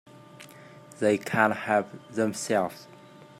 They 0.97 1.19
can't 1.19 1.55
help 1.55 1.87
themselves. 2.11 2.87